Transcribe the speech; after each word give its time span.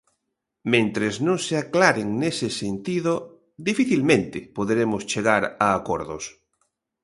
Mentres 0.73 1.13
non 1.27 1.37
se 1.45 1.55
aclaren 1.63 2.07
nese 2.21 2.47
sentido, 2.61 3.13
dificilmente 3.69 4.37
poderemos 4.57 5.01
chegar 5.11 5.43
a 5.65 5.67
acordos. 5.79 6.23